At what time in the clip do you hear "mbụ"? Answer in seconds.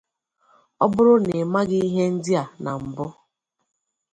2.87-3.05